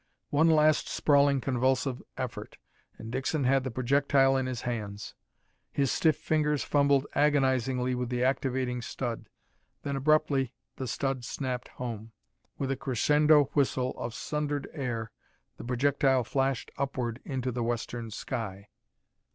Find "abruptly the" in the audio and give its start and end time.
9.95-10.87